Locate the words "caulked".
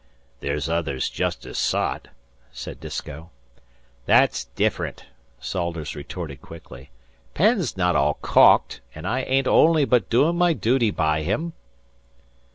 8.15-8.81